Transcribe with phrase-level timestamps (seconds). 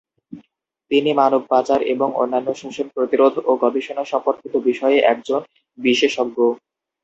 [0.91, 5.41] তিনি মানব পাচার এবং অন্যান্য শোষণ প্রতিরোধ ও গবেষণা সম্পর্কিত বিষয়ে একজন
[5.77, 6.37] বিশেষজ্ঞ।